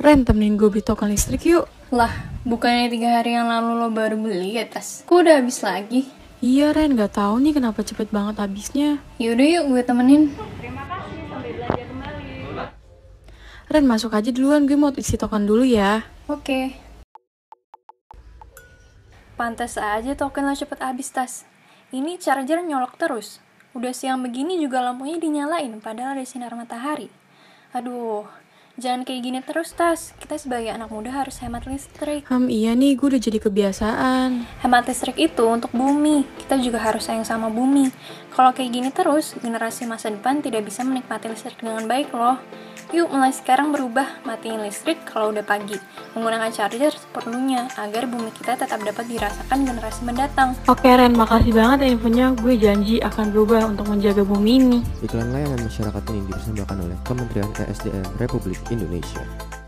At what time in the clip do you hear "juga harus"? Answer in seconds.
36.60-37.04